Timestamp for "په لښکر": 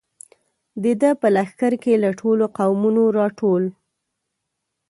1.21-1.73